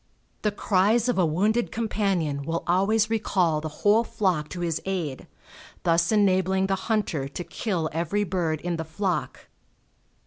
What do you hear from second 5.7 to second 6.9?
thus enabling the